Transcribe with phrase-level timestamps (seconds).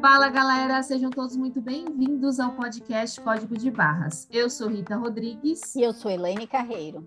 [0.00, 4.26] Fala galera, sejam todos muito bem-vindos ao podcast Código de Barras.
[4.30, 5.74] Eu sou Rita Rodrigues.
[5.76, 7.06] E eu sou Elaine Carreiro.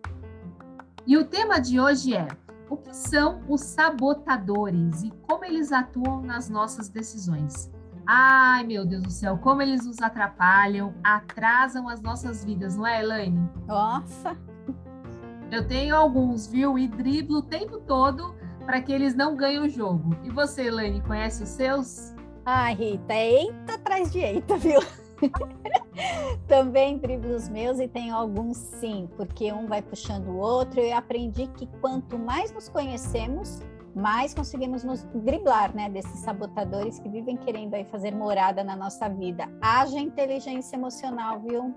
[1.07, 2.27] E o tema de hoje é:
[2.69, 7.71] o que são os sabotadores e como eles atuam nas nossas decisões?
[8.05, 13.01] Ai, meu Deus do céu, como eles nos atrapalham, atrasam as nossas vidas, não é,
[13.01, 13.49] Elaine?
[13.65, 14.37] Nossa!
[15.51, 16.79] Eu tenho alguns, viu?
[16.79, 18.33] E driblo o tempo todo
[18.65, 20.15] para que eles não ganhem o jogo.
[20.23, 22.15] E você, Elaine, conhece os seus?
[22.45, 24.79] Ai, Rita, é eita atrás de eita, viu?
[26.47, 30.79] Também driblo os meus e tenho alguns sim, porque um vai puxando o outro.
[30.79, 33.61] Eu aprendi que quanto mais nos conhecemos,
[33.93, 39.09] mais conseguimos nos driblar, né, desses sabotadores que vivem querendo aí fazer morada na nossa
[39.09, 39.49] vida.
[39.61, 41.75] Haja inteligência emocional, viu?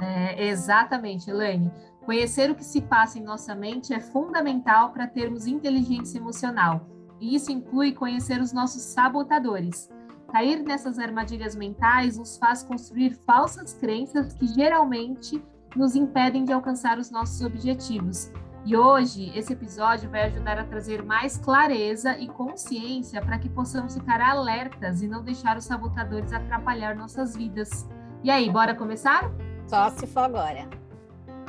[0.00, 1.72] É, exatamente, Elaine.
[2.08, 6.88] Conhecer o que se passa em nossa mente é fundamental para termos inteligência emocional.
[7.20, 9.90] E isso inclui conhecer os nossos sabotadores.
[10.32, 15.44] Cair nessas armadilhas mentais nos faz construir falsas crenças que geralmente
[15.76, 18.32] nos impedem de alcançar os nossos objetivos.
[18.64, 23.92] E hoje, esse episódio vai ajudar a trazer mais clareza e consciência para que possamos
[23.92, 27.86] ficar alertas e não deixar os sabotadores atrapalhar nossas vidas.
[28.24, 29.30] E aí, bora começar?
[29.66, 30.87] Só se for agora.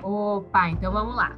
[0.03, 1.37] Opa, então vamos lá.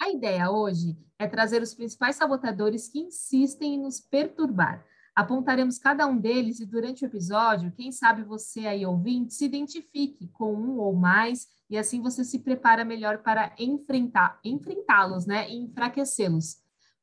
[0.00, 4.84] A ideia hoje é trazer os principais sabotadores que insistem em nos perturbar
[5.14, 10.26] Apontaremos cada um deles e durante o episódio, quem sabe você aí ouvinte se identifique
[10.32, 15.56] com um ou mais e assim você se prepara melhor para enfrentar enfrentá-los, né, e
[15.56, 16.56] enfraquecê-los.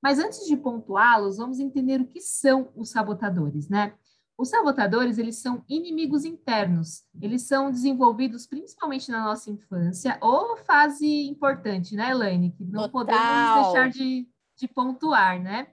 [0.03, 3.93] Mas antes de pontuá-los, vamos entender o que são os sabotadores, né?
[4.41, 7.03] Os sabotadores, eles são inimigos internos.
[7.21, 12.51] Eles são desenvolvidos principalmente na nossa infância, ou fase importante, né, Elaine?
[12.51, 12.91] Que não Total.
[12.91, 15.67] podemos deixar de, de pontuar, né?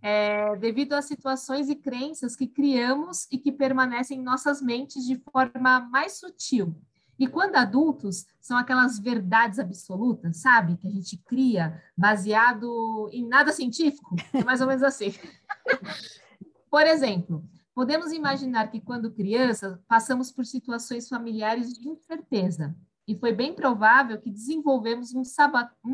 [0.00, 5.16] é, devido às situações e crenças que criamos e que permanecem em nossas mentes de
[5.16, 6.80] forma mais sutil.
[7.18, 10.76] E quando adultos, são aquelas verdades absolutas, sabe?
[10.76, 14.14] Que a gente cria baseado em nada científico.
[14.32, 15.12] É mais ou menos assim.
[16.70, 17.42] por exemplo,
[17.78, 22.74] podemos imaginar que quando crianças passamos por situações familiares de incerteza.
[23.06, 25.22] E foi bem provável que desenvolvemos um,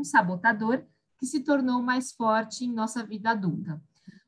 [0.03, 0.83] sabotador
[1.19, 3.83] que se tornou mais forte em nossa vida adulta.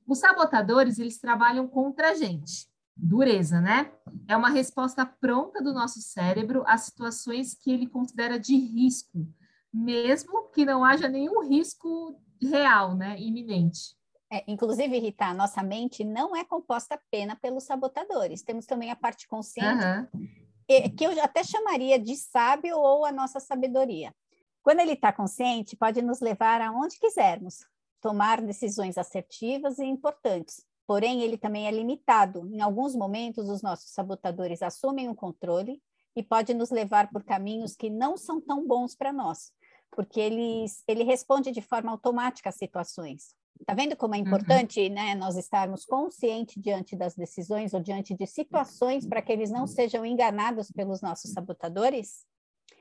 [0.06, 2.68] Os sabotadores, eles trabalham contra a gente.
[2.94, 3.90] Dureza, né?
[4.28, 9.26] É uma resposta pronta do nosso cérebro às situações que ele considera de risco,
[9.72, 13.18] mesmo que não haja nenhum risco real, né?
[13.18, 13.96] Iminente.
[14.36, 18.42] É, inclusive, Rita, a nossa mente não é composta apenas pelos sabotadores.
[18.42, 19.82] Temos também a parte consciente,
[20.12, 20.90] uhum.
[20.94, 24.14] que eu até chamaria de sábio ou a nossa sabedoria.
[24.62, 27.64] Quando ele está consciente, pode nos levar aonde quisermos,
[28.00, 30.66] tomar decisões assertivas e importantes.
[30.86, 32.46] Porém, ele também é limitado.
[32.52, 35.80] Em alguns momentos, os nossos sabotadores assumem o controle
[36.14, 39.50] e pode nos levar por caminhos que não são tão bons para nós,
[39.90, 43.34] porque eles, ele responde de forma automática às situações.
[43.60, 44.26] Está vendo como é uhum.
[44.26, 44.94] importante uhum.
[44.94, 49.66] né, nós estarmos conscientes diante das decisões ou diante de situações para que eles não
[49.66, 52.24] sejam enganados pelos nossos sabotadores?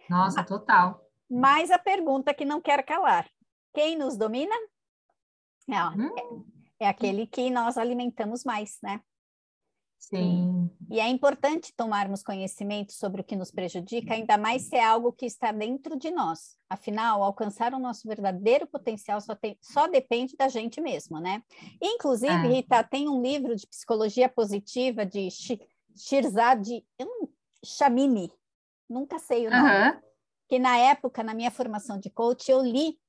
[0.10, 1.02] Nossa, total.
[1.30, 3.28] Mas a pergunta que não quer calar:
[3.74, 4.56] quem nos domina?
[5.68, 6.46] É, hum.
[6.80, 9.02] é, aquele que nós alimentamos mais, né?
[10.10, 10.70] Sim.
[10.90, 15.12] E é importante tomarmos conhecimento sobre o que nos prejudica, ainda mais se é algo
[15.12, 16.58] que está dentro de nós.
[16.70, 21.42] Afinal, alcançar o nosso verdadeiro potencial só, tem, só depende da gente mesmo, né?
[21.82, 22.48] Inclusive, é.
[22.48, 25.28] Rita, tem um livro de psicologia positiva de
[25.96, 26.64] Shirzad
[27.64, 28.32] Shamini,
[28.88, 30.00] nunca sei o nome,
[30.48, 33.00] que na época, na minha formação de coach, eu li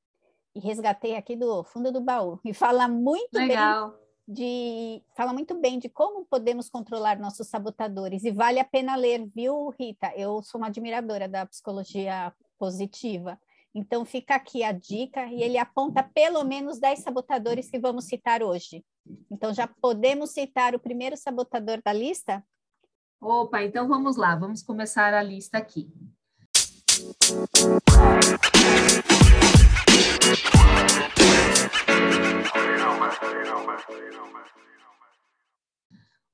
[0.55, 2.41] e resgatei aqui do fundo do baú.
[2.43, 3.91] E fala muito Legal.
[3.91, 8.97] bem de fala muito bem de como podemos controlar nossos sabotadores e vale a pena
[8.97, 10.13] ler, viu, Rita?
[10.17, 13.39] Eu sou uma admiradora da psicologia positiva.
[13.75, 18.43] Então fica aqui a dica e ele aponta pelo menos 10 sabotadores que vamos citar
[18.43, 18.83] hoje.
[19.31, 22.43] Então já podemos citar o primeiro sabotador da lista?
[23.21, 25.93] Opa, então vamos lá, vamos começar a lista aqui.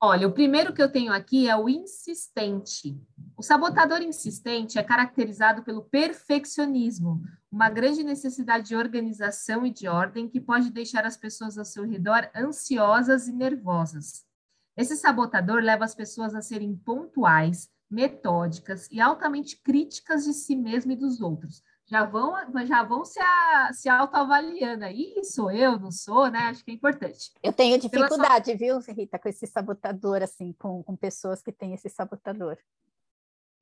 [0.05, 3.01] Olha, o primeiro que eu tenho aqui é o insistente.
[3.37, 10.27] O sabotador insistente é caracterizado pelo perfeccionismo, uma grande necessidade de organização e de ordem
[10.27, 14.25] que pode deixar as pessoas ao seu redor ansiosas e nervosas.
[14.75, 20.91] Esse sabotador leva as pessoas a serem pontuais, metódicas e altamente críticas de si mesmo
[20.91, 22.33] e dos outros, já vão,
[22.65, 26.39] já vão se, a, se autoavaliando aí, sou eu, não sou, né?
[26.39, 27.31] Acho que é importante.
[27.41, 28.57] Eu tenho dificuldade, sua...
[28.57, 32.57] viu, Rita, com esse sabotador, assim, com, com pessoas que têm esse sabotador.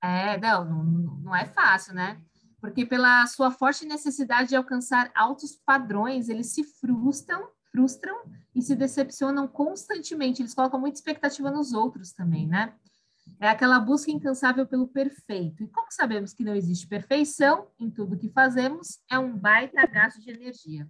[0.03, 2.21] É, não, não, não é fácil, né?
[2.59, 8.15] Porque pela sua forte necessidade de alcançar altos padrões, eles se frustram, frustram
[8.53, 10.41] e se decepcionam constantemente.
[10.41, 12.74] Eles colocam muita expectativa nos outros também, né?
[13.41, 15.63] É aquela busca incansável pelo perfeito.
[15.63, 20.21] E como sabemos que não existe perfeição em tudo que fazemos, é um baita gasto
[20.21, 20.88] de energia.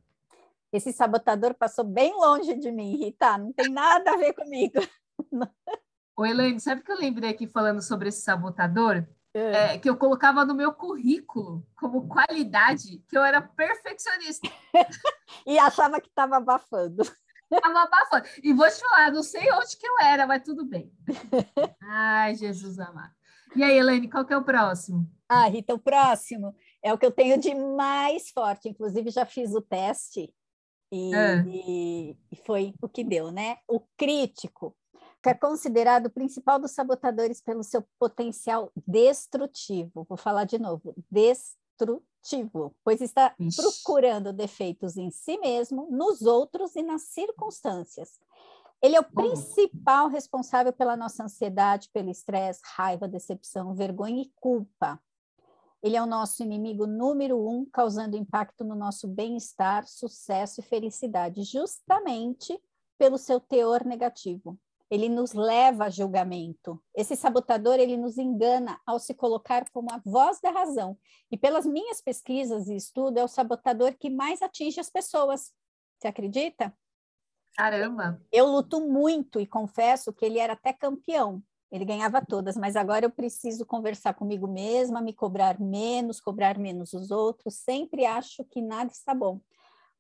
[0.70, 3.38] Esse sabotador passou bem longe de mim, Rita.
[3.38, 4.82] Não tem nada a ver comigo.
[6.14, 9.08] Ô, Elaine, sabe que eu lembrei aqui falando sobre esse sabotador?
[9.34, 9.76] É.
[9.76, 14.50] É, que eu colocava no meu currículo como qualidade que eu era perfeccionista.
[15.48, 17.04] e achava que estava abafando.
[17.54, 18.26] Estava abafando.
[18.42, 20.92] E vou te falar, não sei onde que eu era, mas tudo bem.
[21.82, 23.14] Ai, Jesus amado.
[23.56, 25.10] E aí, Elaine, qual que é o próximo?
[25.28, 28.70] Ah, Rita, o próximo é o que eu tenho de mais forte.
[28.70, 30.34] Inclusive, já fiz o teste
[30.92, 31.12] e,
[31.46, 33.58] e, e foi o que deu, né?
[33.68, 34.76] O crítico
[35.22, 40.06] que é considerado o principal dos sabotadores pelo seu potencial destrutivo.
[40.10, 42.04] Vou falar de novo, destrutivo,
[42.84, 43.62] pois está Ixi.
[43.62, 48.20] procurando defeitos em si mesmo, nos outros e nas circunstâncias.
[48.82, 55.00] Ele é o principal responsável pela nossa ansiedade, pelo estresse, raiva, decepção, vergonha e culpa.
[55.84, 61.44] Ele é o nosso inimigo número um, causando impacto no nosso bem-estar, sucesso e felicidade,
[61.44, 62.60] justamente
[62.98, 64.60] pelo seu teor negativo
[64.92, 66.84] ele nos leva a julgamento.
[66.94, 70.98] Esse sabotador, ele nos engana ao se colocar como a voz da razão.
[71.32, 75.54] E pelas minhas pesquisas e estudo, é o sabotador que mais atinge as pessoas.
[75.98, 76.76] Você acredita?
[77.56, 78.22] Caramba!
[78.34, 81.42] Eu luto muito e confesso que ele era até campeão.
[81.72, 86.92] Ele ganhava todas, mas agora eu preciso conversar comigo mesma, me cobrar menos, cobrar menos
[86.92, 87.56] os outros.
[87.56, 89.40] Sempre acho que nada está bom.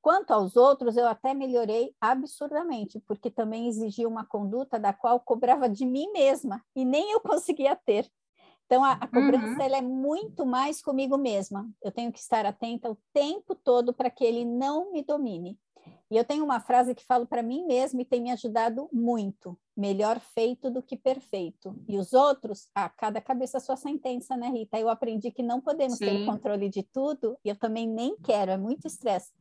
[0.01, 5.69] Quanto aos outros, eu até melhorei absurdamente, porque também exigia uma conduta da qual cobrava
[5.69, 8.09] de mim mesma e nem eu conseguia ter.
[8.65, 9.62] Então, a, a cobrança uhum.
[9.62, 11.69] ela é muito mais comigo mesma.
[11.83, 15.59] Eu tenho que estar atenta o tempo todo para que ele não me domine.
[16.09, 19.57] E eu tenho uma frase que falo para mim mesma e tem me ajudado muito:
[19.75, 21.74] melhor feito do que perfeito.
[21.88, 24.77] E os outros, a ah, cada cabeça a sua sentença, né, Rita?
[24.77, 26.06] Eu aprendi que não podemos Sim.
[26.06, 29.31] ter o controle de tudo e eu também nem quero, é muito estresse.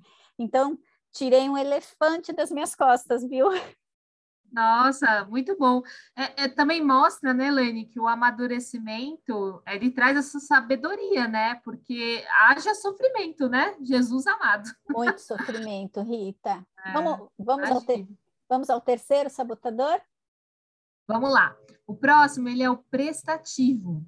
[0.41, 0.79] Então,
[1.13, 3.49] tirei um elefante das minhas costas, viu?
[4.53, 5.81] Nossa, muito bom.
[6.17, 11.55] É, é, também mostra, né, Lene, que o amadurecimento, ele traz essa sabedoria, né?
[11.57, 13.77] Porque haja sofrimento, né?
[13.81, 14.69] Jesus amado.
[14.89, 16.67] Muito sofrimento, Rita.
[16.83, 18.09] É, vamos, vamos, ao ter,
[18.49, 20.01] vamos ao terceiro sabotador?
[21.07, 21.55] Vamos lá.
[21.87, 24.03] O próximo, ele é o prestativo.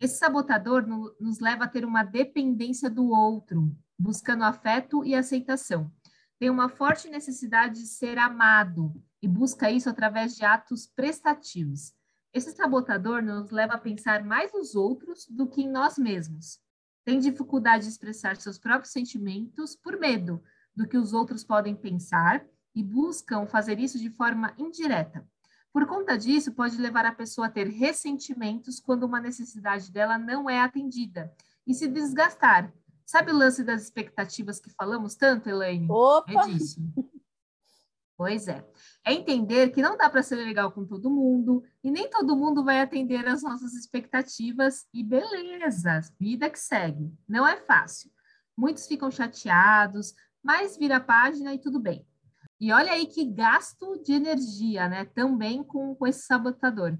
[0.00, 5.90] Esse sabotador no, nos leva a ter uma dependência do outro, buscando afeto e aceitação.
[6.38, 8.92] Tem uma forte necessidade de ser amado
[9.22, 11.92] e busca isso através de atos prestativos.
[12.32, 16.58] Esse sabotador nos leva a pensar mais nos outros do que em nós mesmos.
[17.04, 20.42] Tem dificuldade de expressar seus próprios sentimentos por medo
[20.74, 22.44] do que os outros podem pensar
[22.74, 25.26] e buscam fazer isso de forma indireta.
[25.72, 30.48] Por conta disso, pode levar a pessoa a ter ressentimentos quando uma necessidade dela não
[30.48, 31.32] é atendida
[31.66, 32.72] e se desgastar,
[33.06, 35.86] Sabe o lance das expectativas que falamos tanto, Elaine?
[35.90, 36.32] Opa!
[36.32, 36.80] É disso.
[38.16, 38.64] Pois é.
[39.04, 42.64] É entender que não dá para ser legal com todo mundo e nem todo mundo
[42.64, 47.12] vai atender às nossas expectativas e beleza, vida que segue.
[47.28, 48.10] Não é fácil.
[48.56, 52.06] Muitos ficam chateados, mas vira a página e tudo bem.
[52.60, 55.04] E olha aí que gasto de energia, né?
[55.06, 56.96] Também com, com esse sabotador.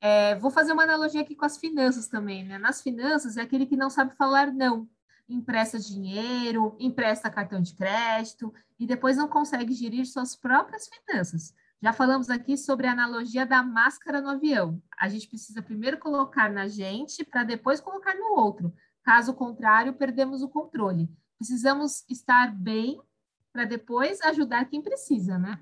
[0.00, 2.56] É, vou fazer uma analogia aqui com as finanças também, né?
[2.58, 4.88] Nas finanças é aquele que não sabe falar não
[5.28, 11.54] empresta dinheiro, empresta cartão de crédito e depois não consegue gerir suas próprias finanças.
[11.82, 14.82] Já falamos aqui sobre a analogia da máscara no avião.
[14.98, 18.74] A gente precisa primeiro colocar na gente para depois colocar no outro.
[19.02, 21.10] Caso contrário, perdemos o controle.
[21.36, 22.98] Precisamos estar bem
[23.52, 25.60] para depois ajudar quem precisa, né?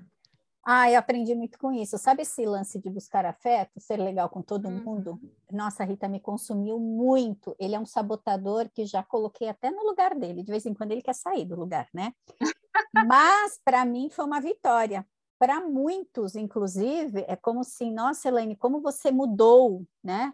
[0.65, 1.97] Ah, eu aprendi muito com isso.
[1.97, 4.83] Sabe esse lance de buscar afeto, ser legal com todo uhum.
[4.83, 5.19] mundo?
[5.51, 7.53] Nossa, Rita, me consumiu muito.
[7.59, 10.41] Ele é um sabotador que já coloquei até no lugar dele.
[10.41, 12.13] De vez em quando ele quer sair do lugar, né?
[12.95, 15.05] Mas para mim foi uma vitória.
[15.37, 20.33] Para muitos, inclusive, é como se, nossa, Elaine, como você mudou, né?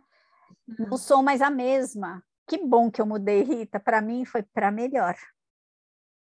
[0.68, 0.98] Não uhum.
[0.98, 2.24] sou mais a mesma.
[2.46, 3.80] Que bom que eu mudei, Rita.
[3.80, 5.16] Para mim foi para melhor.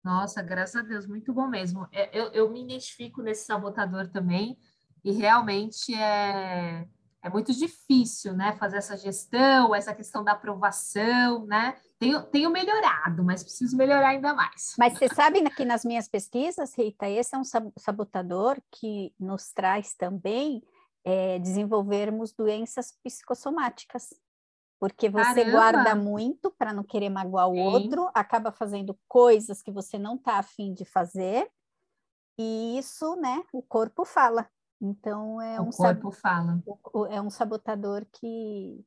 [0.04, 1.88] Nossa, graças a Deus, muito bom mesmo.
[1.92, 4.58] É, eu, eu me identifico nesse sabotador também,
[5.04, 6.88] e realmente é,
[7.22, 11.76] é muito difícil, né, fazer essa gestão, essa questão da aprovação, né?
[12.00, 14.76] tenho, tenho melhorado, mas preciso melhorar ainda mais.
[14.78, 17.44] Mas você sabe que nas minhas pesquisas, Rita, esse é um
[17.78, 20.62] sabotador que nos traz também
[21.04, 24.14] é, desenvolvermos doenças psicossomáticas.
[24.80, 25.52] Porque você Caramba.
[25.52, 27.62] guarda muito para não querer magoar o Sim.
[27.62, 31.50] outro, acaba fazendo coisas que você não está afim de fazer,
[32.38, 34.48] e isso, né, o corpo fala.
[34.80, 36.62] Então é o um corpo fala.
[37.10, 38.86] É um sabotador que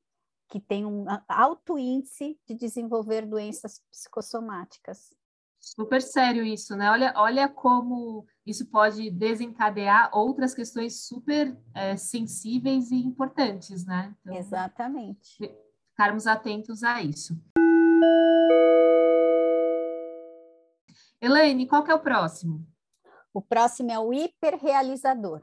[0.48, 5.14] que tem um alto índice de desenvolver doenças psicossomáticas.
[5.60, 6.90] Super sério isso, né?
[6.90, 14.16] Olha, olha como isso pode desencadear outras questões super é, sensíveis e importantes, né?
[14.22, 15.38] Então, Exatamente.
[16.00, 17.38] Ficarmos atentos a isso.
[21.20, 22.66] Elaine, qual que é o próximo?
[23.34, 25.42] O próximo é o hiperrealizador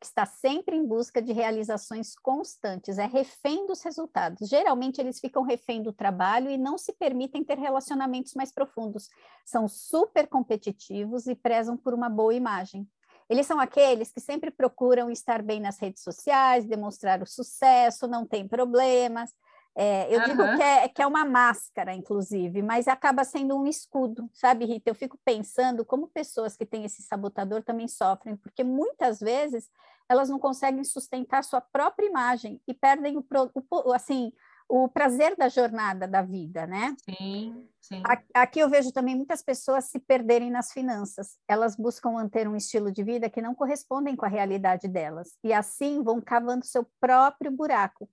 [0.00, 4.48] que está sempre em busca de realizações constantes, é refém dos resultados.
[4.48, 9.10] Geralmente eles ficam refém do trabalho e não se permitem ter relacionamentos mais profundos.
[9.44, 12.88] São super competitivos e prezam por uma boa imagem.
[13.28, 18.24] Eles são aqueles que sempre procuram estar bem nas redes sociais, demonstrar o sucesso, não
[18.24, 19.34] tem problemas,
[19.76, 20.26] é, eu uhum.
[20.26, 24.90] digo que é, que é uma máscara, inclusive, mas acaba sendo um escudo, sabe, Rita?
[24.90, 29.68] Eu fico pensando como pessoas que têm esse sabotador também sofrem, porque muitas vezes
[30.08, 33.24] elas não conseguem sustentar sua própria imagem e perdem o,
[33.70, 34.32] o assim,
[34.68, 36.96] o prazer da jornada da vida, né?
[37.04, 38.02] Sim, sim.
[38.34, 41.38] Aqui eu vejo também muitas pessoas se perderem nas finanças.
[41.48, 45.52] Elas buscam manter um estilo de vida que não correspondem com a realidade delas e
[45.52, 48.08] assim vão cavando seu próprio buraco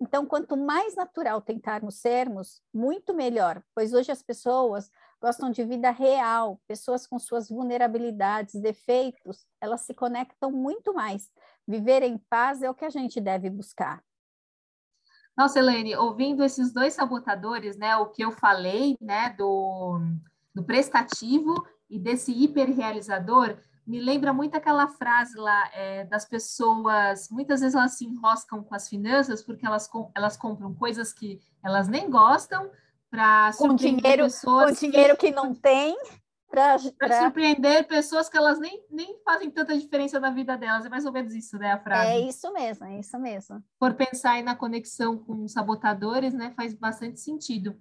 [0.00, 4.90] então, quanto mais natural tentarmos sermos, muito melhor, pois hoje as pessoas
[5.20, 11.30] gostam de vida real, pessoas com suas vulnerabilidades, defeitos, elas se conectam muito mais.
[11.68, 14.02] Viver em paz é o que a gente deve buscar.
[15.36, 20.00] Nossa, Helene, ouvindo esses dois sabotadores, né, o que eu falei, né, do,
[20.54, 21.54] do prestativo
[21.90, 23.58] e desse hiperrealizador,
[23.90, 28.72] me lembra muito aquela frase lá é, das pessoas, muitas vezes elas se enroscam com
[28.72, 32.70] as finanças porque elas, elas compram coisas que elas nem gostam
[33.10, 34.78] para surpreender dinheiro, pessoas.
[34.78, 35.96] Com dinheiro que, que não tem.
[36.48, 37.22] Para pra...
[37.22, 40.84] surpreender pessoas que elas nem, nem fazem tanta diferença na vida delas.
[40.84, 42.10] É mais ou menos isso, né, a frase?
[42.10, 43.62] É isso mesmo, é isso mesmo.
[43.78, 47.76] Por pensar aí na conexão com sabotadores, né, faz bastante sentido.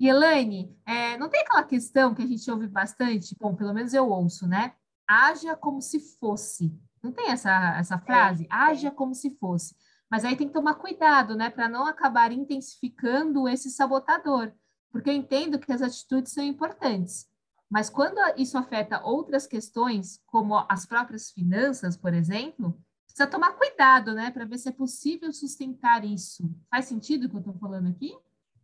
[0.00, 3.92] E Elaine, é, não tem aquela questão que a gente ouve bastante, bom, pelo menos
[3.92, 4.72] eu ouço, né?
[5.12, 6.72] Haja como se fosse.
[7.02, 8.44] Não tem essa, essa frase?
[8.44, 8.90] É, haja é.
[8.90, 9.74] como se fosse.
[10.10, 14.52] Mas aí tem que tomar cuidado, né, para não acabar intensificando esse sabotador,
[14.90, 17.26] porque eu entendo que as atitudes são importantes.
[17.70, 24.12] Mas quando isso afeta outras questões, como as próprias finanças, por exemplo, precisa tomar cuidado,
[24.12, 26.54] né, para ver se é possível sustentar isso.
[26.70, 28.14] Faz sentido o que eu estou falando aqui?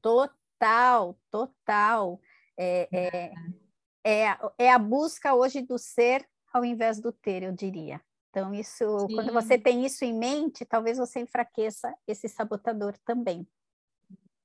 [0.03, 2.21] Total, total.
[2.59, 3.35] É, é,
[4.05, 8.01] é, é a busca hoje do ser ao invés do ter, eu diria.
[8.31, 9.15] Então, isso, Sim.
[9.15, 13.47] quando você tem isso em mente, talvez você enfraqueça esse sabotador também.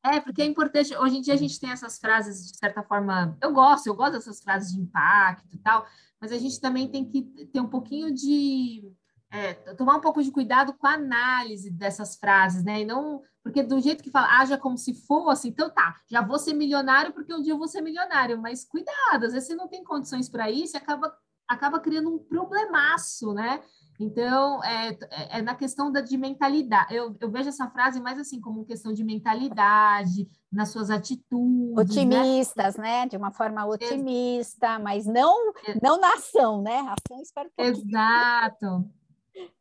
[0.06, 3.38] É, porque é importante, hoje em dia a gente tem essas frases, de certa forma,
[3.42, 5.86] eu gosto, eu gosto dessas frases de impacto e tal,
[6.20, 8.92] mas a gente também tem que ter um pouquinho de,
[9.32, 13.64] é, tomar um pouco de cuidado com a análise dessas frases, né, e não, porque
[13.64, 17.34] do jeito que fala, haja como se fosse, então tá, já vou ser milionário porque
[17.34, 20.52] um dia eu vou ser milionário, mas cuidado, às vezes você não tem condições para
[20.52, 21.16] isso e acaba
[21.54, 23.62] acaba criando um problemaço, né?
[24.00, 24.98] Então, é,
[25.30, 26.94] é, na questão da, de mentalidade.
[26.94, 31.76] Eu, eu vejo essa frase mais assim, como questão de mentalidade, nas suas atitudes.
[31.76, 31.82] Né?
[31.82, 33.02] Otimistas, né?
[33.02, 33.08] né?
[33.08, 36.80] De uma forma otimista, mas não, não na ação, né?
[36.80, 37.62] Ação espero que.
[37.62, 38.90] Exato.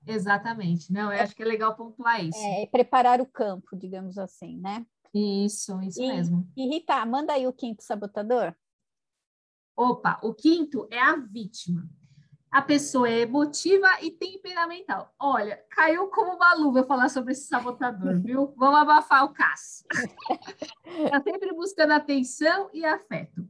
[0.07, 0.93] Exatamente.
[0.93, 2.39] Não, eu é, acho que é legal pontuar isso.
[2.39, 4.85] É, preparar o campo, digamos assim, né?
[5.15, 6.49] Isso, isso e, mesmo.
[6.57, 8.55] E Rita, manda aí o quinto sabotador.
[9.77, 11.89] Opa, o quinto é a vítima.
[12.53, 15.11] A pessoa é emotiva e temperamental.
[15.19, 18.53] Olha, caiu como uma luva falar sobre esse sabotador, viu?
[18.59, 19.85] Vamos abafar o caso.
[20.85, 23.49] Está sempre buscando atenção e afeto.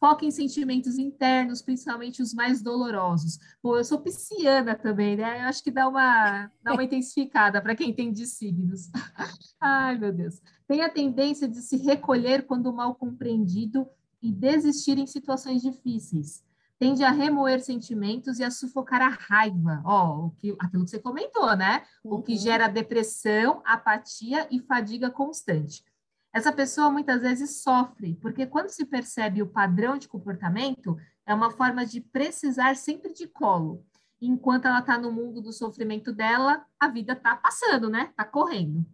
[0.00, 3.38] Foca em sentimentos internos, principalmente os mais dolorosos.
[3.62, 5.42] Bom, eu sou pisciana também, né?
[5.42, 8.90] Eu acho que dá uma, dá uma intensificada para quem tem de signos.
[9.60, 10.40] Ai, meu Deus.
[10.66, 13.86] Tem a tendência de se recolher quando mal compreendido
[14.22, 16.44] e desistir em situações difíceis.
[16.78, 19.82] Tende a remoer sentimentos e a sufocar a raiva.
[19.84, 21.84] Ó, o que, aquilo que você comentou, né?
[22.04, 22.38] O que uhum.
[22.38, 25.84] gera depressão, apatia e fadiga constante.
[26.32, 30.96] Essa pessoa muitas vezes sofre, porque quando se percebe o padrão de comportamento,
[31.26, 33.84] é uma forma de precisar sempre de colo.
[34.20, 38.08] Enquanto ela está no mundo do sofrimento dela, a vida está passando, né?
[38.10, 38.86] Está correndo.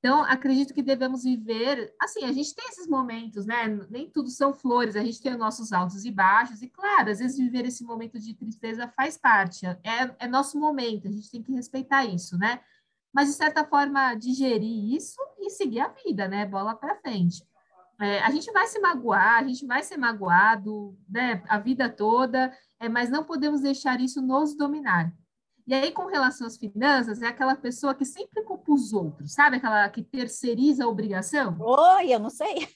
[0.00, 3.68] Então, acredito que devemos viver, assim, a gente tem esses momentos, né?
[3.90, 7.18] Nem tudo são flores, a gente tem os nossos altos e baixos, e claro, às
[7.18, 9.78] vezes viver esse momento de tristeza faz parte, é,
[10.18, 12.60] é nosso momento, a gente tem que respeitar isso, né?
[13.12, 16.46] Mas, de certa forma, digerir isso e seguir a vida, né?
[16.46, 17.44] Bola para frente.
[18.00, 21.42] É, a gente vai se magoar, a gente vai ser magoado, né?
[21.46, 25.12] A vida toda, é, mas não podemos deixar isso nos dominar.
[25.66, 29.56] E aí, com relação às finanças, é aquela pessoa que sempre culpa os outros, sabe?
[29.56, 31.56] Aquela que terceiriza a obrigação.
[31.60, 32.68] Oi, eu não sei.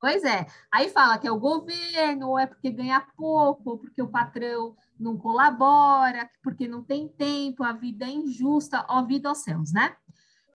[0.00, 0.46] Pois é.
[0.72, 4.76] Aí fala que é o governo, ou é porque ganha pouco, ou porque o patrão
[4.98, 9.96] não colabora, porque não tem tempo, a vida é injusta, ó vida aos céus, né?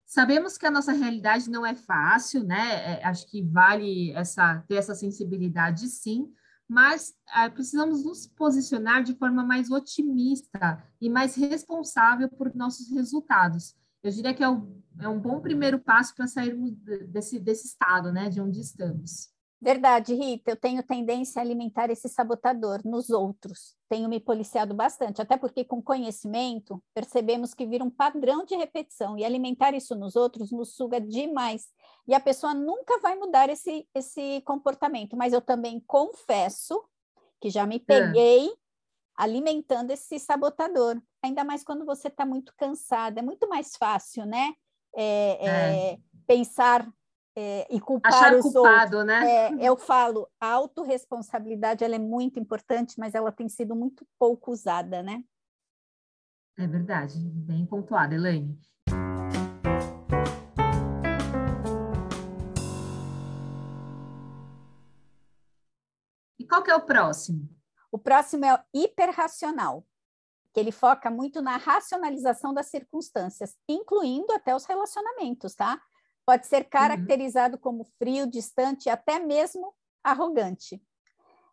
[0.05, 2.99] Sabemos que a nossa realidade não é fácil, né?
[3.01, 6.31] É, acho que vale essa ter essa sensibilidade, sim
[6.71, 13.75] mas é, precisamos nos posicionar de forma mais otimista e mais responsável por nossos resultados.
[14.01, 16.73] Eu diria que é, um é um bom primeiro passo para sairmos
[17.09, 19.31] desse, desse estado, né, de onde estamos.
[19.63, 23.77] Verdade, Rita, eu tenho tendência a alimentar esse sabotador nos outros.
[23.91, 29.19] Tenho me policiado bastante, até porque com conhecimento percebemos que vira um padrão de repetição
[29.19, 31.69] e alimentar isso nos outros nos suga demais.
[32.09, 36.83] E a pessoa nunca vai mudar esse, esse comportamento, mas eu também confesso
[37.39, 37.81] que já me é.
[37.81, 38.55] peguei é.
[39.15, 40.99] alimentando esse sabotador.
[41.23, 44.55] Ainda mais quando você está muito cansada, é muito mais fácil, né?
[44.97, 45.99] É, é.
[46.27, 46.91] pensar
[47.37, 49.07] é, e culpar Achar os culpado, outros.
[49.07, 49.31] né?
[49.31, 54.51] É, eu falo, a autorresponsabilidade ela é muito importante, mas ela tem sido muito pouco
[54.51, 55.23] usada, né?
[56.59, 58.59] É verdade, bem pontuada, Elaine.
[66.39, 67.49] E qual que é o próximo?
[67.93, 69.87] O próximo é o hiperracional,
[70.53, 75.81] que ele foca muito na racionalização das circunstâncias, incluindo até os relacionamentos, tá?
[76.31, 76.71] Pode ser uhum.
[76.71, 77.61] caracterizado uhum.
[77.61, 80.81] como frio, distante e até mesmo arrogante.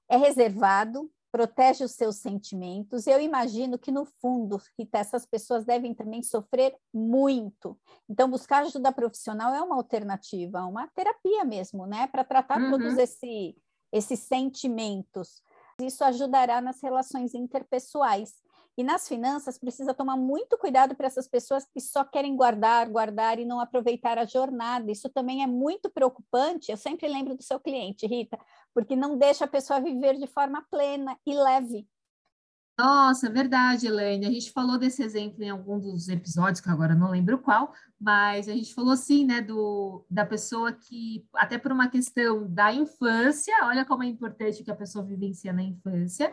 [0.07, 3.07] É reservado, protege os seus sentimentos.
[3.07, 7.75] Eu imagino que, no fundo, Rita, essas pessoas devem também sofrer muito.
[8.07, 12.05] Então, buscar ajuda profissional é uma alternativa, uma terapia mesmo, né?
[12.05, 12.69] Para tratar uhum.
[12.69, 13.57] todos esse,
[13.91, 15.41] esses sentimentos.
[15.81, 18.35] Isso ajudará nas relações interpessoais.
[18.77, 23.39] E nas finanças, precisa tomar muito cuidado para essas pessoas que só querem guardar, guardar
[23.39, 24.91] e não aproveitar a jornada.
[24.91, 26.71] Isso também é muito preocupante.
[26.71, 28.37] Eu sempre lembro do seu cliente, Rita,
[28.75, 31.87] porque não deixa a pessoa viver de forma plena e leve.
[32.77, 34.27] Nossa, é verdade, Elaine.
[34.27, 38.47] A gente falou desse exemplo em algum dos episódios, que agora não lembro qual, mas
[38.47, 43.51] a gente falou sim, né, do, da pessoa que, até por uma questão da infância,
[43.63, 46.31] olha como é importante que a pessoa vivencia na infância,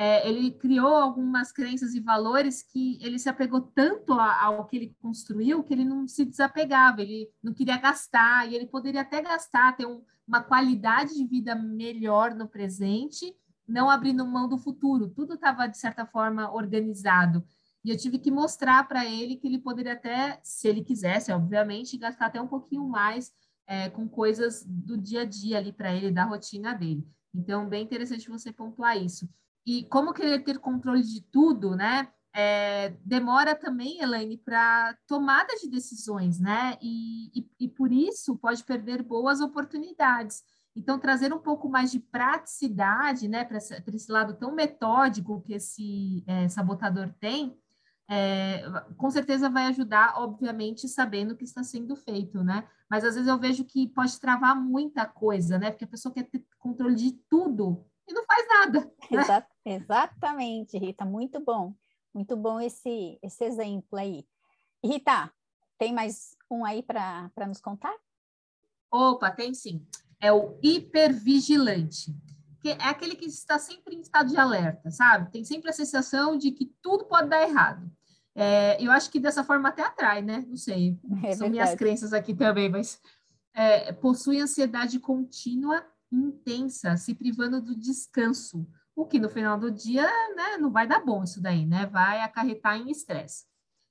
[0.00, 4.96] é, ele criou algumas crenças e valores que ele se apegou tanto ao que ele
[4.98, 9.76] construiu que ele não se desapegava, ele não queria gastar, e ele poderia até gastar,
[9.76, 13.36] ter um, uma qualidade de vida melhor no presente,
[13.68, 15.10] não abrindo mão do futuro.
[15.10, 17.44] Tudo estava, de certa forma, organizado.
[17.84, 21.98] E eu tive que mostrar para ele que ele poderia até, se ele quisesse, obviamente,
[21.98, 23.34] gastar até um pouquinho mais
[23.66, 27.06] é, com coisas do dia a dia ali para ele, da rotina dele.
[27.34, 29.28] Então, bem interessante você pontuar isso.
[29.70, 32.08] E como querer ter controle de tudo, né?
[32.34, 36.76] É, demora também, Elaine, para tomada de decisões, né?
[36.82, 40.42] E, e, e, por isso pode perder boas oportunidades.
[40.74, 45.54] Então, trazer um pouco mais de praticidade, né, para esse, esse, lado tão metódico que
[45.54, 47.56] esse é, sabotador tem,
[48.08, 48.64] é,
[48.96, 52.66] com certeza vai ajudar, obviamente, sabendo o que está sendo feito, né?
[52.90, 55.70] Mas às vezes eu vejo que pode travar muita coisa, né?
[55.70, 58.92] Porque a pessoa quer ter controle de tudo e não faz nada.
[59.10, 59.44] Né?
[59.64, 61.74] Exa exatamente, Rita, muito bom.
[62.12, 64.26] Muito bom esse, esse exemplo aí.
[64.84, 65.32] Rita,
[65.78, 67.94] tem mais um aí para nos contar?
[68.90, 69.86] Opa, tem sim.
[70.20, 72.14] É o hipervigilante,
[72.60, 75.30] que é aquele que está sempre em estado de alerta, sabe?
[75.30, 77.90] Tem sempre a sensação de que tudo pode dar errado.
[78.34, 80.44] É, eu acho que dessa forma até atrai, né?
[80.48, 81.50] Não sei, é são verdade.
[81.50, 83.00] minhas crenças aqui também, mas
[83.54, 88.66] é, possui ansiedade contínua intensa, se privando do descanso,
[89.00, 91.86] o que no final do dia né, não vai dar bom isso daí, né?
[91.86, 93.46] Vai acarretar em estresse.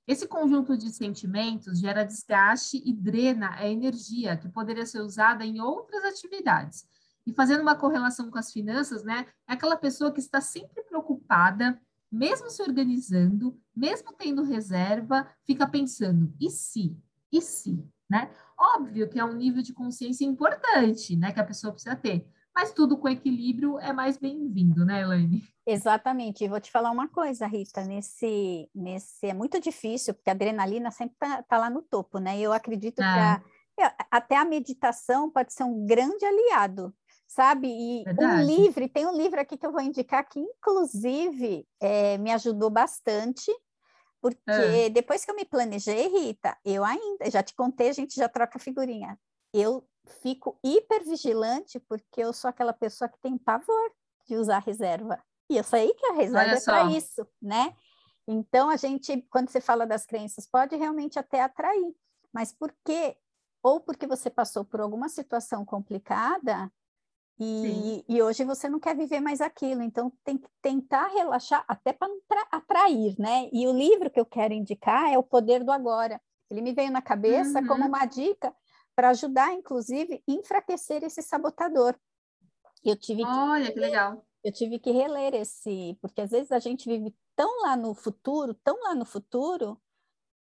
[0.06, 5.60] Esse conjunto de sentimentos gera desgaste e drena a energia que poderia ser usada em
[5.60, 6.86] outras atividades.
[7.26, 9.26] E fazendo uma correlação com as finanças, né?
[9.48, 16.32] É aquela pessoa que está sempre preocupada, mesmo se organizando, mesmo tendo reserva, fica pensando,
[16.40, 16.96] e se?
[17.32, 17.84] E se?
[18.08, 18.30] Né?
[18.56, 22.72] Óbvio que é um nível de consciência importante, né, que a pessoa precisa ter, mas
[22.72, 25.42] tudo com equilíbrio é mais bem-vindo, né, Elaine?
[25.66, 26.44] Exatamente.
[26.44, 30.90] E vou te falar uma coisa, Rita, nesse, nesse é muito difícil, porque a adrenalina
[30.90, 32.38] sempre está tá lá no topo, né?
[32.40, 33.40] Eu acredito que a,
[33.78, 36.92] é, até a meditação pode ser um grande aliado,
[37.26, 37.68] sabe?
[37.68, 38.42] E Verdade.
[38.42, 42.68] um livro, tem um livro aqui que eu vou indicar que, inclusive, é, me ajudou
[42.68, 43.50] bastante,
[44.20, 44.90] porque é.
[44.90, 48.58] depois que eu me planejei, Rita, eu ainda, já te contei, a gente já troca
[48.58, 49.18] figurinha.
[49.52, 53.92] Eu fico hiper vigilante porque eu sou aquela pessoa que tem pavor
[54.26, 55.22] de usar reserva.
[55.48, 57.74] E eu sei que a reserva Olha é para isso, né?
[58.26, 61.94] Então, a gente, quando você fala das crenças, pode realmente até atrair.
[62.32, 63.16] Mas por quê?
[63.62, 66.70] Ou porque você passou por alguma situação complicada
[67.42, 69.82] e, e, hoje você não quer viver mais aquilo.
[69.82, 73.48] Então, tem que tentar relaxar até para atrair, né?
[73.50, 76.20] E o livro que eu quero indicar é O Poder do Agora.
[76.50, 77.66] Ele me veio na cabeça uhum.
[77.66, 78.54] como uma dica
[79.00, 81.98] para ajudar, inclusive, enfraquecer esse sabotador.
[82.84, 84.26] Eu tive Olha, que, que legal.
[84.44, 88.52] Eu tive que reler esse, porque às vezes a gente vive tão lá no futuro,
[88.62, 89.80] tão lá no futuro,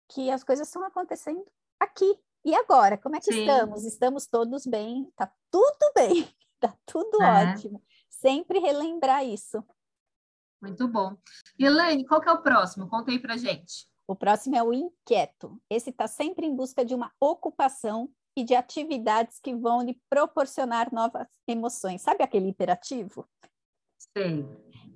[0.08, 1.44] que as coisas estão acontecendo
[1.80, 2.16] aqui.
[2.46, 3.40] E agora, como é que Sim.
[3.40, 3.86] estamos?
[3.86, 5.12] Estamos todos bem?
[5.16, 7.54] Tá tudo bem, tá tudo é.
[7.54, 7.84] ótimo.
[8.08, 9.66] Sempre relembrar isso.
[10.62, 11.18] Muito bom.
[11.58, 12.88] Elaine, qual que é o próximo?
[12.88, 13.90] Conta aí pra gente.
[14.06, 15.60] O próximo é o inquieto.
[15.68, 20.94] Esse está sempre em busca de uma ocupação e de atividades que vão lhe proporcionar
[20.94, 22.02] novas emoções.
[22.02, 23.28] Sabe aquele hiperativo?
[24.18, 24.48] Sim.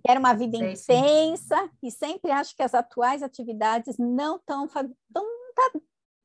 [0.05, 1.71] Quer uma vida sei, intensa sim.
[1.83, 4.83] e sempre acho que as atuais atividades não estão tá,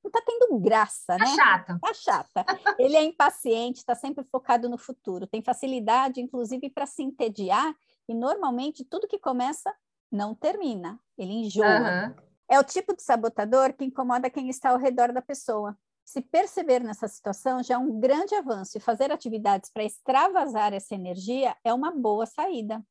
[0.04, 1.26] não tá tendo graça, tá né?
[1.34, 1.78] Chata.
[1.80, 2.44] Tá chata.
[2.78, 7.74] Ele é impaciente, está sempre focado no futuro, tem facilidade, inclusive, para se entediar,
[8.08, 9.72] e normalmente tudo que começa
[10.10, 11.66] não termina, ele enjoa.
[11.66, 12.14] Uhum.
[12.50, 15.76] É o tipo de sabotador que incomoda quem está ao redor da pessoa.
[16.04, 20.94] Se perceber nessa situação já é um grande avanço e fazer atividades para extravasar essa
[20.94, 22.84] energia é uma boa saída.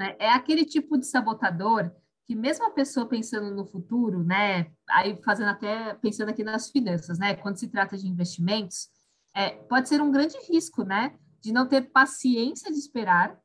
[0.00, 1.90] É, é aquele tipo de sabotador
[2.26, 7.18] que mesmo a pessoa pensando no futuro, né, aí fazendo até pensando aqui nas finanças,
[7.18, 8.88] né, quando se trata de investimentos,
[9.32, 13.38] é, pode ser um grande risco, né, de não ter paciência de esperar,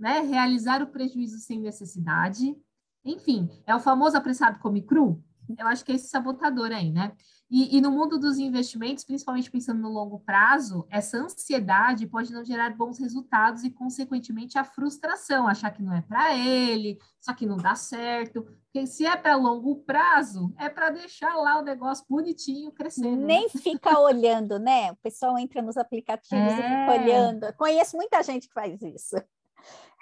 [0.00, 2.56] né, realizar o prejuízo sem necessidade,
[3.04, 5.22] enfim, é o famoso apressado come cru.
[5.58, 7.12] Eu acho que é esse sabotador aí, né?
[7.54, 12.42] E, e, no mundo dos investimentos, principalmente pensando no longo prazo, essa ansiedade pode não
[12.42, 17.44] gerar bons resultados e, consequentemente, a frustração, achar que não é para ele, só que
[17.44, 18.42] não dá certo.
[18.42, 23.20] Porque se é para longo prazo, é para deixar lá o negócio bonitinho crescendo.
[23.20, 23.26] Né?
[23.26, 24.90] Nem fica olhando, né?
[24.90, 26.54] O pessoal entra nos aplicativos é...
[26.54, 27.02] e fica é.
[27.02, 27.52] olhando.
[27.58, 29.16] Conheço muita gente que faz isso.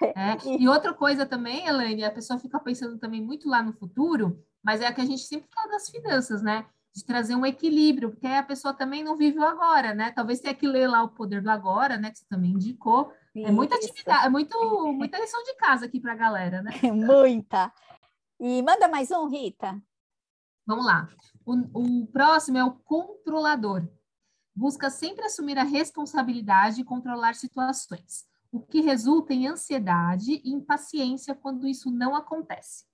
[0.01, 0.57] É.
[0.57, 4.79] E outra coisa também, Elaine, a pessoa fica pensando também muito lá no futuro, mas
[4.79, 6.65] é que a gente sempre fala das finanças, né?
[6.93, 10.11] De trazer um equilíbrio, porque a pessoa também não vive o agora, né?
[10.11, 12.11] Talvez tenha que ler lá o poder do agora, né?
[12.11, 13.13] Que você também indicou.
[13.33, 13.47] Isso.
[13.47, 16.71] É muita atividade, é muito, muita lição de casa aqui para a galera, né?
[16.93, 17.71] muita.
[18.39, 19.81] E manda mais um, Rita.
[20.65, 21.09] Vamos lá.
[21.45, 23.87] O, o próximo é o controlador.
[24.53, 31.33] Busca sempre assumir a responsabilidade e controlar situações, o que resulta em ansiedade e impaciência
[31.33, 32.85] quando isso não acontece.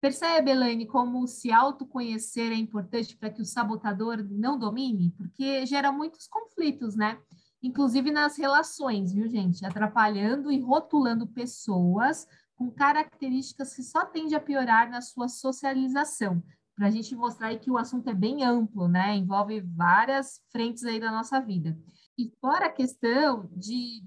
[0.00, 5.12] Percebe, Elaine, como se autoconhecer é importante para que o sabotador não domine?
[5.16, 7.18] Porque gera muitos conflitos, né?
[7.60, 9.66] Inclusive nas relações, viu, gente?
[9.66, 16.40] Atrapalhando e rotulando pessoas com características que só tende a piorar na sua socialização.
[16.76, 19.16] Para a gente mostrar aí que o assunto é bem amplo, né?
[19.16, 21.76] Envolve várias frentes aí da nossa vida.
[22.16, 24.04] E fora a questão de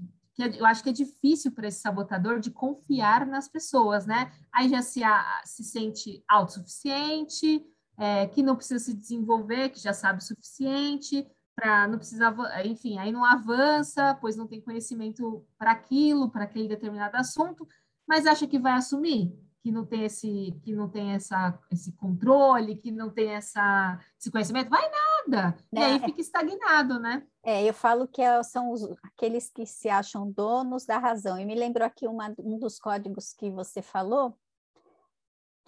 [0.50, 4.32] que eu acho que é difícil para esse sabotador de confiar nas pessoas, né?
[4.54, 7.66] Aí já se, a, se sente autossuficiente,
[7.98, 12.98] é, que não precisa se desenvolver, que já sabe o suficiente, para não precisar, enfim,
[12.98, 17.68] aí não avança, pois não tem conhecimento para aquilo, para aquele determinado assunto,
[18.08, 22.76] mas acha que vai assumir, que não tem esse, que não tem essa, esse controle,
[22.76, 25.56] que não tem essa, esse conhecimento, vai nada.
[25.76, 25.80] É.
[25.80, 27.26] E aí fica estagnado, né?
[27.44, 31.40] É, eu falo que é, são os, aqueles que se acham donos da razão.
[31.40, 34.36] E me lembrou aqui uma, um dos códigos que você falou,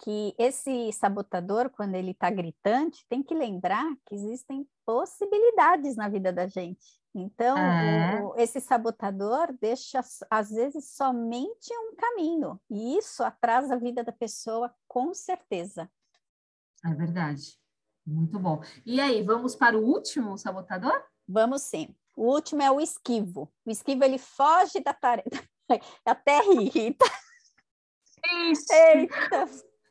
[0.00, 6.32] que esse sabotador, quando ele está gritante, tem que lembrar que existem possibilidades na vida
[6.32, 7.03] da gente.
[7.14, 8.20] Então, é.
[8.22, 14.12] o, esse sabotador deixa, às vezes, somente um caminho, e isso atrasa a vida da
[14.12, 15.88] pessoa, com certeza.
[16.84, 17.56] É verdade.
[18.04, 18.60] Muito bom.
[18.84, 21.04] E aí, vamos para o último sabotador?
[21.26, 21.94] Vamos sim.
[22.16, 23.50] O último é o esquivo.
[23.64, 25.48] O esquivo, ele foge da tarefa.
[26.04, 27.06] Até irrita.
[28.50, 28.72] Isso.
[28.72, 29.46] Eita.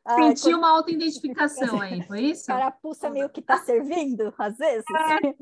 [0.06, 2.46] Sentiu uma autoidentificação aí, foi isso?
[2.46, 4.84] Carapuça meio que está servindo, às vezes.
[4.90, 5.34] É.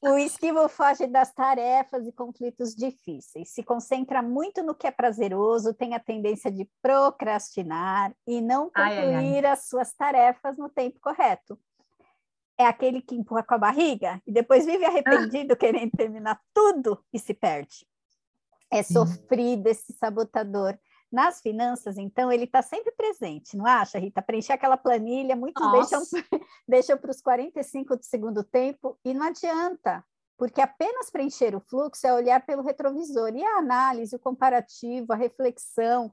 [0.08, 5.74] o esquivo foge das tarefas e conflitos difíceis, se concentra muito no que é prazeroso,
[5.74, 9.46] tem a tendência de procrastinar e não concluir ai, ai, ai.
[9.46, 11.58] as suas tarefas no tempo correto.
[12.56, 17.18] É aquele que empurra com a barriga e depois vive arrependido, querendo terminar tudo e
[17.18, 17.84] se perde.
[18.70, 20.78] É sofrido esse sabotador
[21.10, 24.22] nas finanças, então, ele está sempre presente, não acha, Rita?
[24.22, 25.98] Preencher aquela planilha, muitos Nossa.
[25.98, 26.30] deixam,
[26.68, 30.04] deixam para os 45 do segundo tempo e não adianta,
[30.38, 35.16] porque apenas preencher o fluxo é olhar pelo retrovisor e a análise, o comparativo, a
[35.16, 36.12] reflexão,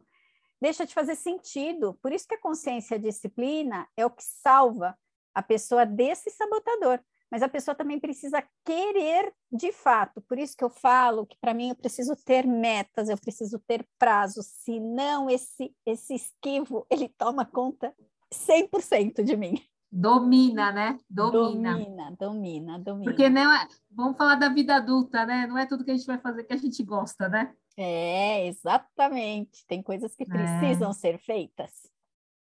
[0.59, 1.97] deixa de fazer sentido.
[2.01, 4.97] Por isso que a consciência e a disciplina é o que salva
[5.33, 6.99] a pessoa desse sabotador
[7.31, 10.21] mas a pessoa também precisa querer de fato.
[10.21, 13.87] Por isso que eu falo que para mim eu preciso ter metas, eu preciso ter
[13.99, 17.93] prazos, senão esse esse esquivo, ele toma conta
[18.31, 19.61] 100% de mim.
[19.89, 20.99] Domina, né?
[21.09, 21.73] Domina.
[21.73, 23.05] Domina, domina, domina.
[23.05, 25.47] Porque não é, vamos falar da vida adulta, né?
[25.47, 27.53] Não é tudo que a gente vai fazer que a gente gosta, né?
[27.77, 29.65] É, exatamente.
[29.65, 30.25] Tem coisas que é.
[30.25, 31.89] precisam ser feitas.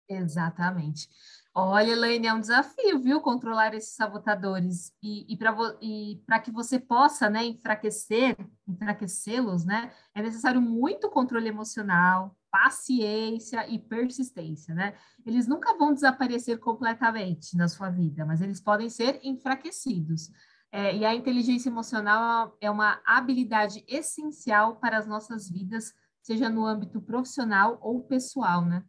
[0.09, 1.09] Exatamente.
[1.55, 7.29] Olha, Elaine, é um desafio, viu, controlar esses sabotadores e, e para que você possa,
[7.29, 8.35] né, enfraquecer,
[8.67, 14.95] enfraquecê-los, né, é necessário muito controle emocional, paciência e persistência, né?
[15.25, 20.31] Eles nunca vão desaparecer completamente na sua vida, mas eles podem ser enfraquecidos.
[20.71, 26.67] É, e a inteligência emocional é uma habilidade essencial para as nossas vidas, seja no
[26.67, 28.85] âmbito profissional ou pessoal, né?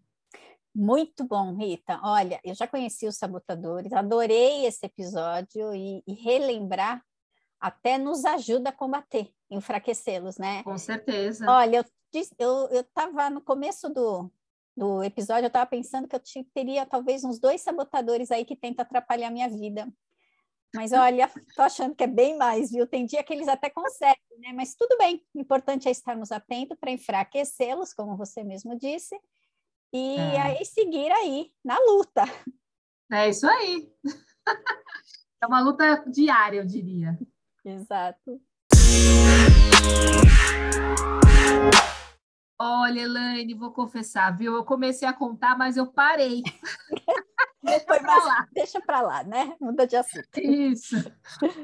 [0.75, 1.99] Muito bom, Rita.
[2.03, 7.03] Olha, eu já conheci os sabotadores, adorei esse episódio e, e relembrar
[7.59, 10.63] até nos ajuda a combater, enfraquecê-los, né?
[10.63, 11.49] Com certeza.
[11.49, 11.85] Olha,
[12.37, 14.29] eu estava no começo do,
[14.75, 16.21] do episódio, eu estava pensando que eu
[16.53, 19.87] teria talvez uns dois sabotadores aí que tentam atrapalhar a minha vida.
[20.73, 22.87] Mas olha, tô achando que é bem mais, viu?
[22.87, 24.51] Tem dia que eles até conseguem, né?
[24.53, 25.23] Mas tudo bem.
[25.33, 29.15] O importante é estarmos atentos para enfraquecê-los, como você mesmo disse,
[29.93, 30.41] e é.
[30.41, 32.23] aí seguir aí na luta.
[33.11, 33.91] É isso aí.
[35.41, 37.19] É uma luta diária, eu diria.
[37.65, 38.41] Exato.
[42.57, 44.55] Olha, Elaine, vou confessar, viu?
[44.55, 46.43] Eu comecei a contar, mas eu parei.
[47.61, 48.47] deixa para lá.
[48.53, 49.53] Deixa para lá, né?
[49.59, 50.39] Muda de assunto.
[50.39, 50.95] Isso.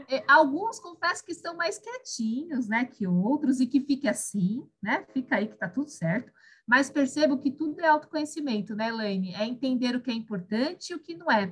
[0.09, 5.05] É, alguns confesso que estão mais quietinhos, né, que outros, e que fique assim, né?
[5.13, 6.33] Fica aí que tá tudo certo.
[6.69, 9.33] Mas percebo que tudo é autoconhecimento, né, Elaine?
[9.33, 11.51] É entender o que é importante e o que não é.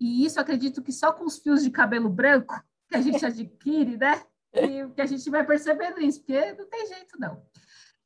[0.00, 2.54] E isso acredito que só com os fios de cabelo branco
[2.88, 4.22] que a gente adquire, né?
[4.54, 7.42] E que a gente vai percebendo isso, porque não tem jeito, não.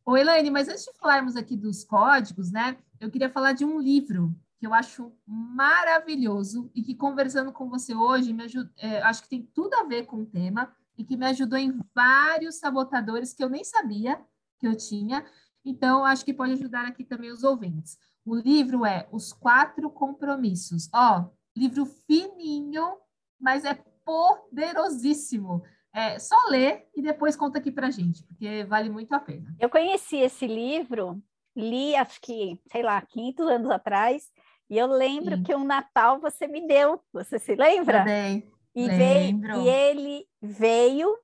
[0.03, 2.79] Ô, Elaine, mas antes de falarmos aqui dos códigos, né?
[2.99, 7.95] Eu queria falar de um livro que eu acho maravilhoso e que conversando com você
[7.95, 11.19] hoje, me ajuda, é, acho que tem tudo a ver com o tema e que
[11.19, 14.19] me ajudou em vários sabotadores que eu nem sabia
[14.59, 15.23] que eu tinha
[15.67, 17.99] então, acho que pode ajudar aqui também os ouvintes.
[18.25, 20.89] O livro é Os Quatro Compromissos.
[20.95, 21.25] Ó,
[21.57, 22.97] livro fininho,
[23.41, 23.75] mas é
[24.05, 25.65] poderosíssimo.
[25.93, 29.55] É só ler e depois conta aqui para gente, porque vale muito a pena.
[29.59, 31.21] Eu conheci esse livro,
[31.57, 34.31] li acho que, sei lá, 500 anos atrás,
[34.71, 35.43] e eu lembro Sim.
[35.43, 38.01] que um Natal você me deu, você se lembra?
[38.01, 38.49] Também.
[38.75, 41.17] E, veio, e ele veio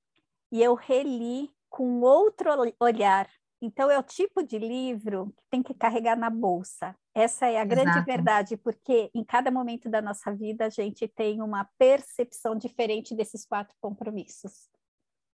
[0.51, 2.51] e eu reli com outro
[2.81, 3.29] olhar,
[3.63, 6.97] então, é o tipo de livro que tem que carregar na bolsa.
[7.15, 7.69] Essa é a Exato.
[7.69, 13.15] grande verdade, porque em cada momento da nossa vida a gente tem uma percepção diferente
[13.15, 14.69] desses quatro compromissos.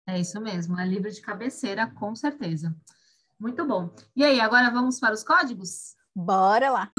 [0.08, 2.74] É isso mesmo, é livro de cabeceira, com certeza.
[3.38, 3.94] Muito bom.
[4.16, 5.98] E aí, agora vamos para os códigos?
[6.16, 6.92] Bora lá!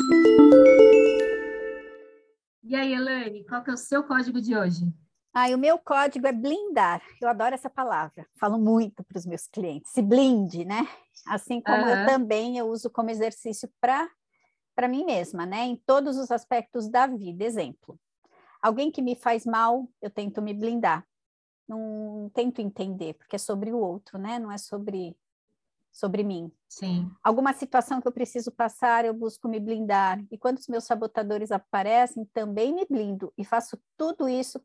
[2.62, 4.92] E aí, Elaine, qual que é o seu código de hoje?
[5.36, 7.02] Ah, o meu código é blindar.
[7.20, 8.24] Eu adoro essa palavra.
[8.38, 9.90] Falo muito para os meus clientes.
[9.90, 10.86] Se blinde, né?
[11.26, 11.88] Assim como uhum.
[11.88, 14.08] eu também eu uso como exercício para
[14.76, 15.64] para mim mesma, né?
[15.64, 17.44] Em todos os aspectos da vida.
[17.44, 17.98] Exemplo.
[18.62, 21.04] Alguém que me faz mal, eu tento me blindar.
[21.66, 24.38] Não tento entender, porque é sobre o outro, né?
[24.38, 25.16] Não é sobre
[25.92, 26.50] sobre mim.
[26.68, 27.08] Sim.
[27.22, 30.20] Alguma situação que eu preciso passar, eu busco me blindar.
[30.30, 34.60] E quando os meus sabotadores aparecem, também me blindo e faço tudo isso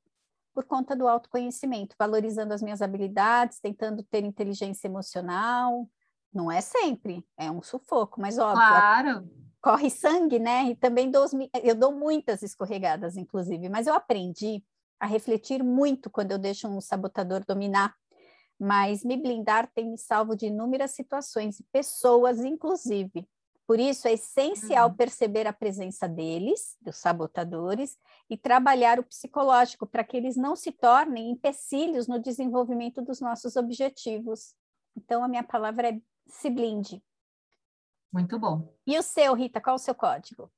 [0.54, 5.90] por conta do autoconhecimento, valorizando as minhas habilidades, tentando ter inteligência emocional.
[6.34, 8.68] Não é sempre, é um sufoco, mas óbvio.
[8.68, 9.30] Claro.
[9.62, 10.66] Corre sangue, né?
[10.70, 11.26] E também dou,
[11.64, 14.64] eu dou muitas escorregadas, inclusive, mas eu aprendi
[15.00, 17.96] a refletir muito quando eu deixo um sabotador dominar.
[18.60, 23.28] Mas me blindar tem me salvo de inúmeras situações e pessoas, inclusive,
[23.69, 24.95] Por isso, é essencial Uhum.
[24.95, 30.71] perceber a presença deles, dos sabotadores, e trabalhar o psicológico para que eles não se
[30.71, 34.55] tornem empecilhos no desenvolvimento dos nossos objetivos.
[34.97, 36.99] Então, a minha palavra é se blinde.
[38.12, 38.73] Muito bom.
[38.88, 40.51] E o seu, Rita, qual o seu código?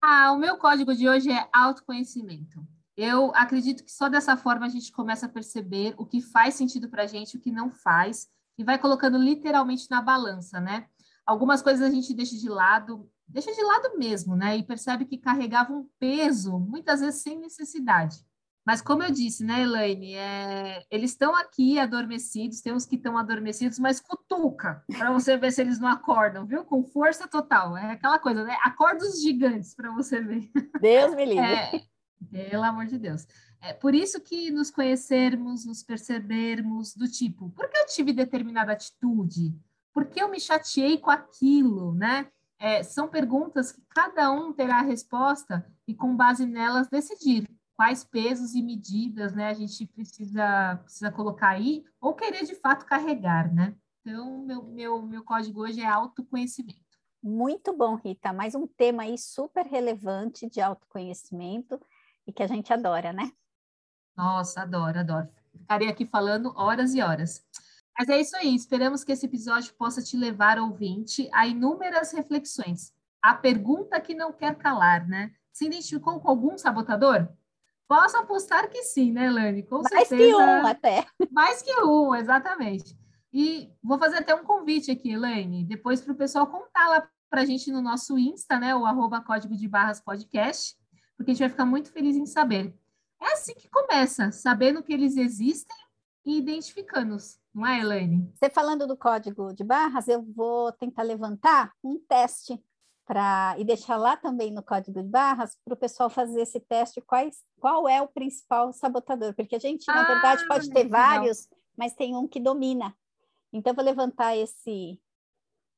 [0.00, 2.66] Ah, o meu código de hoje é autoconhecimento.
[2.96, 6.88] Eu acredito que só dessa forma a gente começa a perceber o que faz sentido
[6.88, 10.88] para a gente, o que não faz, e vai colocando literalmente na balança, né?
[11.32, 14.58] Algumas coisas a gente deixa de lado, deixa de lado mesmo, né?
[14.58, 18.18] E percebe que carregava um peso, muitas vezes sem necessidade.
[18.66, 23.16] Mas como eu disse, né, Elaine, é, eles estão aqui adormecidos, tem uns que estão
[23.16, 26.66] adormecidos, mas cutuca, para você ver se eles não acordam, viu?
[26.66, 27.78] Com força total.
[27.78, 28.54] É aquela coisa, né?
[28.62, 30.50] Acorda os gigantes para você ver.
[30.80, 31.90] Deus me livre.
[32.32, 33.26] É, pelo amor de Deus.
[33.60, 38.70] É por isso que nos conhecermos, nos percebermos do tipo, por que eu tive determinada
[38.70, 39.52] atitude?
[39.92, 42.30] Por que eu me chateei com aquilo, né?
[42.58, 48.04] É, são perguntas que cada um terá a resposta e, com base nelas, decidir quais
[48.04, 53.52] pesos e medidas né, a gente precisa, precisa colocar aí ou querer de fato carregar,
[53.52, 53.74] né?
[54.00, 56.80] Então, meu, meu, meu código hoje é autoconhecimento.
[57.22, 58.32] Muito bom, Rita.
[58.32, 61.80] Mais um tema aí super relevante de autoconhecimento
[62.26, 63.32] e que a gente adora, né?
[64.16, 65.28] Nossa, adoro, adoro.
[65.56, 67.44] Ficaria aqui falando horas e horas.
[67.98, 68.54] Mas é isso aí.
[68.54, 72.92] Esperamos que esse episódio possa te levar, ouvinte, a inúmeras reflexões.
[73.22, 75.32] A pergunta que não quer calar, né?
[75.52, 77.28] Se identificou com algum sabotador?
[77.86, 79.62] Posso apostar que sim, né, Lani?
[79.62, 80.18] Com Mais certeza.
[80.18, 81.06] que um até.
[81.30, 82.96] Mais que um, exatamente.
[83.32, 87.40] E vou fazer até um convite aqui, Elaine, depois para o pessoal contar lá para
[87.40, 90.76] a gente no nosso Insta, né, o arroba código de barras podcast,
[91.16, 92.74] porque a gente vai ficar muito feliz em saber.
[93.22, 95.76] É assim que começa, sabendo que eles existem
[96.24, 98.32] e identificando-os, não é, Elaine?
[98.34, 102.62] Você falando do código de barras, eu vou tentar levantar um teste
[103.04, 107.00] para e deixar lá também no código de barras para o pessoal fazer esse teste
[107.00, 111.00] quais, qual é o principal sabotador, porque a gente, na Ah, verdade, pode ter legal.
[111.00, 112.94] vários, mas tem um que domina.
[113.52, 115.00] Então, eu vou levantar esse,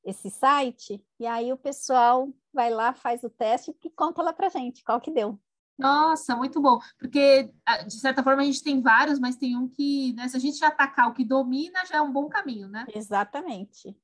[0.04, 4.48] esse site e aí o pessoal vai lá, faz o teste e conta lá para
[4.50, 5.38] gente qual que deu.
[5.78, 6.78] Nossa, muito bom.
[6.98, 7.50] Porque,
[7.86, 10.64] de certa forma, a gente tem vários, mas tem um que, né, se a gente
[10.64, 12.86] atacar o que domina, já é um bom caminho, né?
[12.94, 13.96] Exatamente.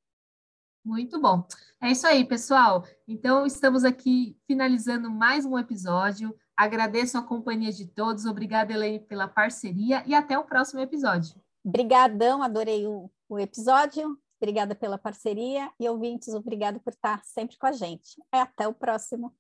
[0.85, 1.47] Muito bom.
[1.81, 2.85] É isso aí, pessoal.
[3.07, 6.35] Então, estamos aqui finalizando mais um episódio.
[6.57, 8.25] Agradeço a companhia de todos.
[8.25, 11.41] Obrigada, Elaine, pela parceria e até o próximo episódio.
[11.65, 14.19] Brigadão, adorei o, o episódio.
[14.41, 18.17] Obrigada pela parceria e ouvintes, obrigada por estar sempre com a gente.
[18.33, 19.35] Até o próximo.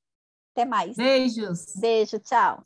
[0.52, 0.96] Até mais.
[0.96, 1.76] Beijos.
[1.76, 2.62] Beijo, tchau.